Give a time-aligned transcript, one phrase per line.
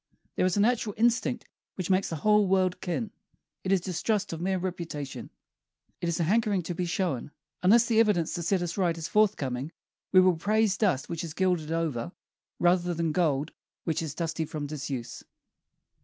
[0.35, 1.45] There is a natural instinct
[1.75, 3.11] which makes the whole world kin.
[3.63, 5.29] It is distrust of a mere reputation.
[6.01, 7.29] It is a hankering to be shown.
[7.61, 9.71] Unless the evidence to set us right is forthcoming,
[10.11, 12.11] we will praise dust which is gilded over
[12.57, 13.51] rather than gold
[13.83, 15.23] which is dusty from disuse.